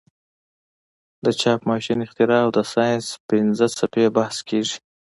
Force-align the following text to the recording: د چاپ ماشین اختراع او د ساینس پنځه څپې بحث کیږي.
د 1.25 1.25
چاپ 1.41 1.59
ماشین 1.71 1.99
اختراع 2.05 2.41
او 2.45 2.49
د 2.57 2.59
ساینس 2.73 3.07
پنځه 3.29 3.65
څپې 3.77 4.05
بحث 4.17 4.37
کیږي. 4.49 4.77